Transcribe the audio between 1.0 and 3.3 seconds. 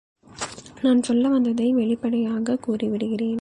சொல்ல வந்ததை வெளிப்படையாகக் கூறி விடுகிறேன்.